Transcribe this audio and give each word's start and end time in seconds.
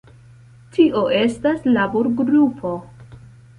Tio 0.77 1.03
estas 1.19 1.69
laborgrupo. 1.77 2.75